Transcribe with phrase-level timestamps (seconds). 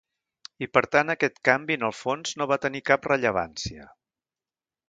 [0.65, 3.87] I per tant aquest canvi en el fons no va tenir cap rellevància.